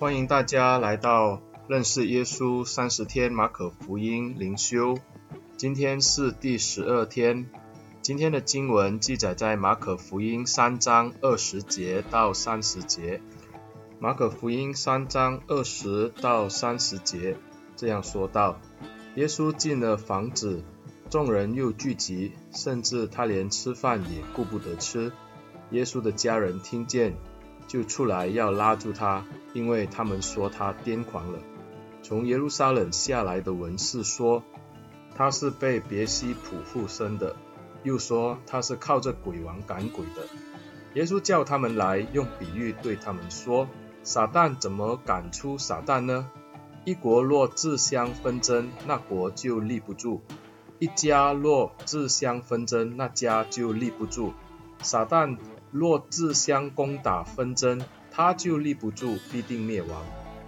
[0.00, 4.96] 欢迎大家来到认识耶稣三十天马可福音灵修。
[5.56, 7.50] 今天是第十二天。
[8.00, 13.20] 今天的经文记载在马可福音三章二十节到三十节。
[13.98, 17.36] 马可福音三章二十到三十节
[17.74, 18.60] 这样说道：
[19.16, 20.62] 耶稣进了房子，
[21.10, 25.10] 众人又聚集，甚至他连吃饭也顾不得吃。
[25.72, 27.16] 耶稣的家人听见，
[27.68, 31.38] 就出来要拉住他，因为他们说他癫狂了。
[32.02, 34.42] 从耶路撒冷下来的文士说，
[35.14, 37.36] 他是被别西卜附身的，
[37.82, 40.26] 又说他是靠着鬼王赶鬼的。
[40.94, 43.68] 耶稣叫他们来，用比喻对他们说：
[44.02, 46.30] 撒旦怎么赶出撒旦呢？
[46.84, 50.22] 一国若自相纷争，那国就立不住；
[50.78, 54.32] 一家若自相纷争，那家就立不住。
[54.80, 55.36] 撒旦
[55.70, 60.04] 若自相攻打纷争，他就立不住，必定灭亡。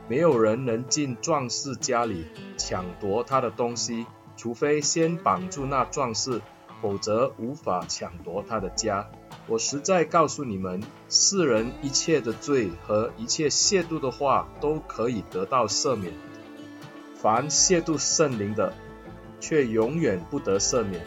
[0.08, 2.24] 没有人能进壮士家里
[2.56, 6.40] 抢夺他的东西，除非先绑住那壮士，
[6.80, 9.08] 否则无法抢夺他的家。
[9.46, 16.12] 我实在告诉你们，世人一切的罪和一切亵渎的话，都可以得到赦免；
[17.14, 18.72] 凡亵渎圣灵的，
[19.38, 21.04] 却永远不得赦免，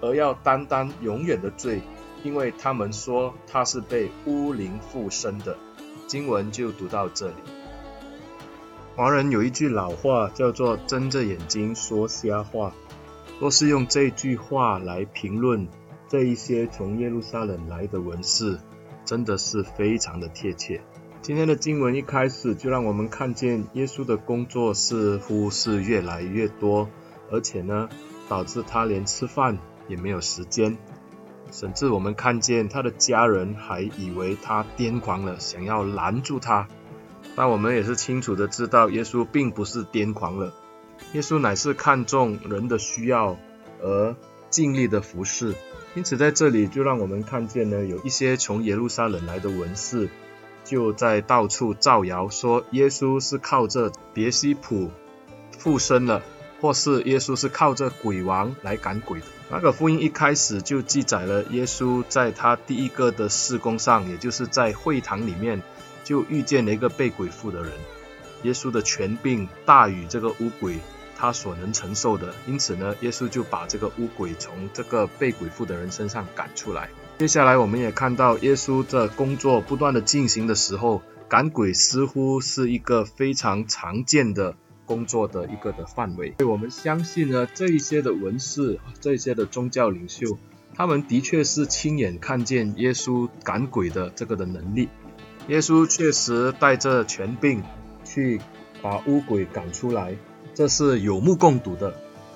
[0.00, 1.82] 而要担当永远的罪。
[2.24, 5.56] 因为他们说他是被巫灵附身的，
[6.06, 7.34] 经文就读到这里。
[8.96, 12.72] 华人有一句老话叫做“睁着眼睛说瞎话”，
[13.38, 15.68] 若是用这句话来评论
[16.08, 18.58] 这一些从耶路撒冷来的文士，
[19.04, 20.80] 真的是非常的贴切。
[21.22, 26.88] 今天的经文一开始就让我们看见耶稣的工作似乎是越来越多，
[27.30, 27.88] 而且呢，
[28.28, 29.58] 导致他连吃饭
[29.88, 30.76] 也没有时间。
[31.50, 36.68] 甚至我们看见他的家人还以为他癫狂了，想要拦住他。
[37.34, 40.52] 但我们也是清楚的知道，耶稣并不是癫狂了。
[41.12, 43.36] 耶稣乃是看重人的需要
[43.80, 44.14] 而
[44.50, 45.54] 尽力的服侍。
[45.94, 50.08] 因此在这里就让我们看见呢，有一些从耶路撒冷来的文士，
[50.64, 54.90] 就在到处造谣说耶稣是靠着别西卜
[55.58, 56.22] 附身了。
[56.60, 59.26] 或是耶稣是靠着鬼王来赶鬼的。
[59.50, 65.62] 马可福音一开始就记载了耶稣在他第一个的事工上，也就是在会堂里面，
[66.04, 67.72] 就遇见了一个被鬼附的人。
[68.42, 70.78] 耶稣的权柄大于这个污鬼
[71.16, 76.90] 他所能承受的，因此呢，耶稣就把这个污鬼从这个被鬼附的人身上赶出来。
[77.18, 84.54] 接下来我们也看到耶稣的工作不断的进行的时候，赶鬼似乎是一个非常常见的。
[84.88, 90.38] 工作的一个的范围，所以我们相信呢，这一些的文士，这一些的宗教领袖，
[90.74, 94.88] 他们的确是亲眼看见耶稣赶鬼的这个的能力。
[95.48, 97.62] 耶稣确实带着权柄
[98.04, 98.40] 去
[98.82, 100.16] 把污鬼赶出来，
[100.54, 101.94] 这是有目共睹的。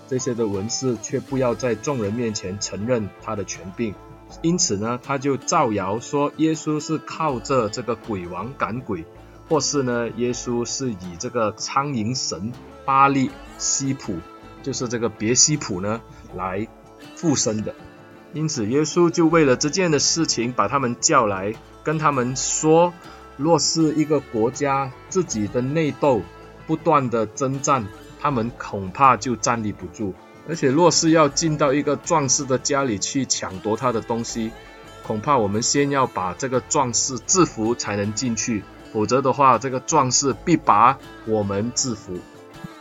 [0.08, 3.94] 这些的文士却不要在众人面前承认他的权柄，
[4.42, 9.06] 因此呢，他就造谣说耶稣是靠着这个鬼王赶鬼。
[9.52, 12.52] 或是呢，耶稣是以这个苍蝇神
[12.86, 14.16] 巴力西普，
[14.62, 16.00] 就是这个别西普呢
[16.34, 16.66] 来
[17.16, 17.74] 附身的。
[18.32, 21.52] 因此，耶稣就为了这件的事情，把他们叫来，
[21.84, 22.94] 跟他们说：
[23.36, 26.22] 若是一个国家自己的内斗
[26.66, 27.86] 不断的征战，
[28.18, 30.14] 他们恐怕就站立不住；
[30.48, 34.50] 而且，若是要进到一个壮士的家里去抢夺他的东西，
[35.06, 38.64] 恐怕我们先要把这个壮士制服才能进去。
[38.92, 42.18] 否则的话，这个壮士必把我们制服。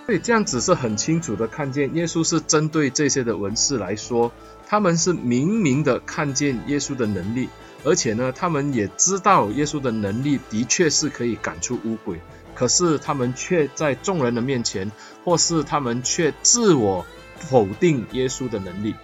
[0.06, 4.32] 所以这样子是很清楚的看见，耶稣是针对这些的文士来说，
[4.68, 7.48] 他们是明明的看见耶稣的能力，
[7.86, 12.20] 而且呢，他们也知道耶稣的能力的确是可以赶出污鬼，
[12.56, 14.92] 可是他们却在众人的面前，
[15.24, 17.06] 或是他们却自我
[17.38, 18.96] 否定耶稣的能力。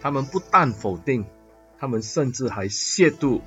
[0.00, 1.26] 他们不但否定，
[1.78, 3.40] 他们甚至还亵渎，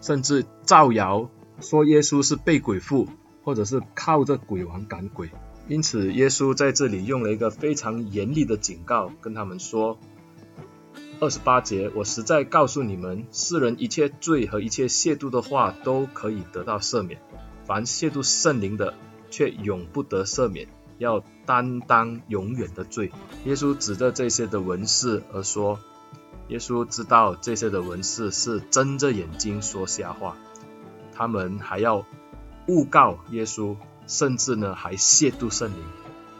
[0.00, 1.30] 甚至造谣。
[1.60, 3.08] 说耶稣是被鬼附，
[3.42, 5.30] 或者是靠着鬼王赶鬼，
[5.68, 9.98] 因此耶稣在这里用了一个非常严厉的警告，跟他们说：
[11.18, 17.20] 二十八节，我实在告诉你们，世人一切罪和一切亵渎的话都可以得到赦免，
[17.64, 18.94] 凡亵渎圣灵的，
[19.30, 20.68] 却永不得赦免，
[20.98, 23.10] 要担当永远的罪。
[23.44, 25.78] 耶稣指着这些的文士而说：
[26.48, 30.36] 耶稣知道这些的文士是睁着眼睛说瞎话。
[31.16, 32.04] 他们还要
[32.66, 33.76] 诬告耶稣，
[34.06, 35.78] 甚至呢还亵渎圣灵。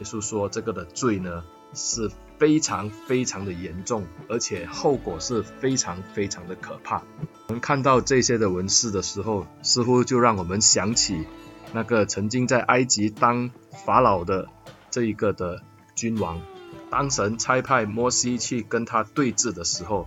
[0.00, 1.42] 耶稣说这个的罪呢
[1.72, 7.02] 是非常非常的严重，而且后果是非常非常的可怕。
[7.48, 11.24] 我们看到这些的文士的时候，似乎就让我们想起
[11.72, 13.50] 那个曾经在埃及当
[13.86, 14.48] 法老的
[14.90, 15.62] 这一个的
[15.94, 16.42] 君王。
[16.90, 20.06] 当神差派摩西去跟他对峙的时候，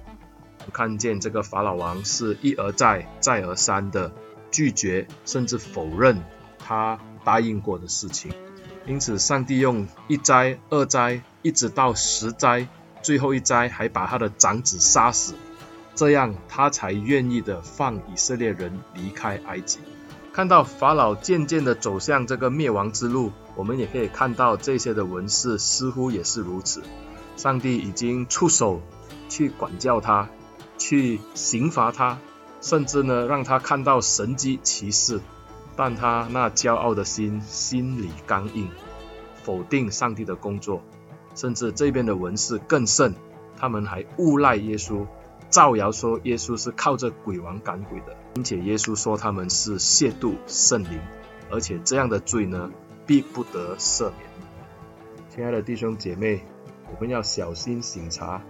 [0.71, 4.11] 看见这个法老王是一而再、再而三的
[4.51, 6.23] 拒绝，甚至否认
[6.57, 8.31] 他答应过的事情。
[8.85, 12.67] 因此，上帝用一灾、二灾，一直到十灾，
[13.01, 15.35] 最后一灾还把他的长子杀死，
[15.93, 19.79] 这样他才愿意的放以色列人离开埃及。
[20.31, 26.81] 看到法老渐渐的走向这个灭亡之路，我们也可以看到这些的文士似乎也是如此。
[27.35, 28.81] 上帝已经出手
[29.27, 30.29] 去管教他，
[30.77, 32.19] 去刑罚他，
[32.61, 35.19] 甚至呢让他看到神迹奇事，
[35.75, 38.69] 但他那骄傲的心心里刚硬，
[39.43, 40.81] 否定上帝的工作，
[41.35, 43.15] 甚至这边的文士更甚，
[43.57, 45.05] 他们还诬赖耶稣。
[45.49, 50.99] 造谣说耶稣是靠着鬼王赶鬼的，并且耶稣说他们是亵渎圣灵，
[51.49, 52.69] 而且这样的罪呢，
[53.07, 54.29] 必不得赦免。
[55.29, 56.43] 亲爱的弟兄姐妹，
[56.93, 58.43] 我们要小心省察，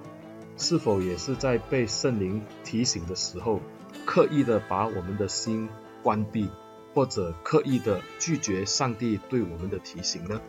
[0.58, 3.62] 是否也是在被圣灵提醒的时候，
[4.10, 5.70] 刻意的把我们的心
[6.02, 6.50] 关闭，
[6.96, 10.42] 或者刻意的拒绝上帝对我们的提醒呢？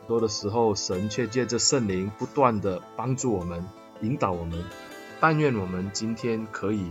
[0.00, 3.64] 很多的时候，神却借着圣灵不断的帮助我们，
[4.00, 4.64] 引导我们。
[5.20, 6.84] 但愿我们今天可以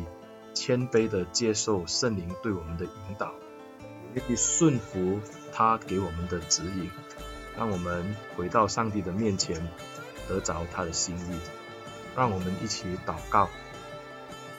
[0.53, 3.33] 谦卑地接受圣灵对我们的引导，
[4.15, 5.19] 也可以顺服
[5.51, 6.89] 他给我们的指引，
[7.57, 9.67] 让我们回到上帝的面前，
[10.29, 11.37] 得着他的心意。
[12.15, 13.49] 让我们一起祷告：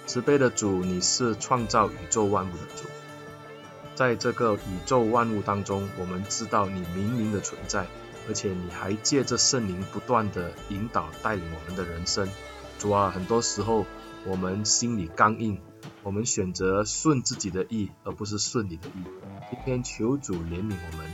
[0.07, 2.85] 慈悲的主，你是创造宇宙万物的主，
[3.95, 7.87] 在这个宇宙万物当中，我们知道你明明的存在，
[8.29, 12.29] 而且你还借着圣灵不断地引导带领我们的人生。
[12.79, 13.87] 主啊，很多时候
[14.27, 15.61] 我们心里刚硬，
[16.03, 19.05] 我们选择顺自己的意，而不是顺你的意。
[19.51, 21.07] 今天求主怜悯我们，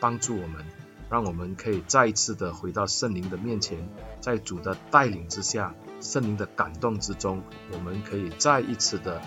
[0.00, 0.66] 帮助我们，
[1.08, 3.88] 让我们可以再一次的回到圣灵的面前，
[4.20, 9.22] 在主的带领之下，圣灵的感动之中，我们可以再一次的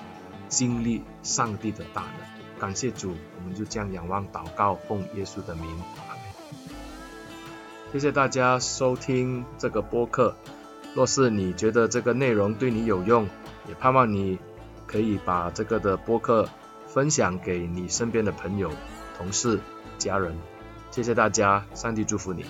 [0.49, 2.59] 经历上帝的大能。
[2.59, 5.65] 感谢主，我们就这样仰望祷告，奉耶稣的名，
[7.91, 10.35] 谢谢大家收听这个播客。
[10.93, 13.27] 若是你觉得这个内容对你有用，
[13.67, 14.37] 也盼望你
[14.85, 16.47] 可以把这个的播客
[16.87, 18.71] 分享给你身边的朋友、
[19.17, 19.59] 同事、
[19.97, 20.37] 家人。
[20.91, 22.45] 谢谢大家，上帝祝福你。